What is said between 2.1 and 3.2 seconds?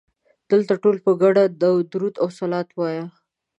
او صلوات وایه.